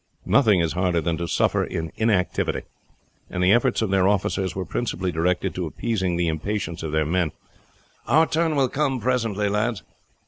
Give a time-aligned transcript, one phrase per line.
[0.25, 2.63] Nothing is harder than to suffer in inactivity,
[3.29, 7.05] and the efforts of the officers were principally directed to appeasing the impatience of their
[7.05, 7.31] men,
[8.07, 9.83] "Our turn will come presently, lads."